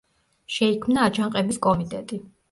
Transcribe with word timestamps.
შეიქმნა 0.53 1.03
აჯანყების 1.09 1.59
კომიტეტი. 1.67 2.19